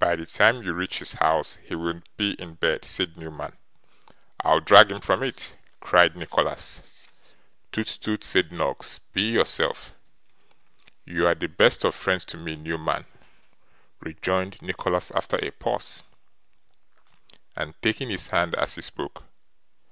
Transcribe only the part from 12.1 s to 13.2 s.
to me, Newman,'